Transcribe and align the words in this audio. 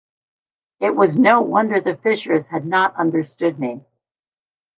It 0.79 0.95
was 0.95 1.19
no 1.19 1.41
wonder 1.41 1.79
the 1.79 1.95
fishers 1.95 2.47
had 2.49 2.65
not 2.65 2.95
understood 2.95 3.59
me. 3.59 3.85